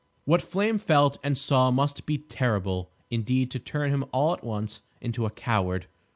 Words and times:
What 0.25 0.41
Flame 0.41 0.79
felt, 0.79 1.19
and 1.23 1.37
saw, 1.37 1.69
must 1.69 2.07
be 2.07 2.17
terrible 2.17 2.89
indeed 3.11 3.51
to 3.51 3.59
turn 3.59 3.91
him 3.91 4.03
all 4.11 4.33
at 4.33 4.43
once 4.43 4.81
into 4.99 5.27
a 5.27 5.29
coward. 5.29 5.85